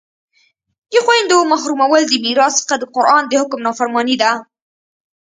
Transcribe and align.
د 0.91 0.93
خویندو 1.05 1.37
محرومول 1.51 2.01
د 2.07 2.13
میراث 2.25 2.53
څخه 2.61 2.75
د 2.79 2.83
قرآن 2.95 3.23
د 3.27 3.33
حکم 3.41 3.59
نافرماني 3.67 4.15
ده 4.21 4.31